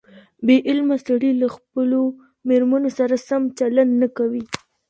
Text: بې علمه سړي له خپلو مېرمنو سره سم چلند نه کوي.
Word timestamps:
بې 0.45 0.55
علمه 0.69 0.97
سړي 1.07 1.31
له 1.41 1.47
خپلو 1.55 2.01
مېرمنو 2.47 2.89
سره 2.99 3.15
سم 3.27 3.43
چلند 3.57 3.91
نه 4.01 4.07
کوي. 4.17 4.43